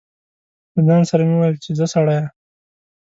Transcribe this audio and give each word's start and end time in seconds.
له 0.75 0.79
ځان 0.87 1.01
سره 1.09 1.21
مې 1.27 1.35
و 1.37 1.39
ویل 1.41 1.55
چې 1.63 1.71
ځه 1.79 1.85
سړیه. 1.93 2.23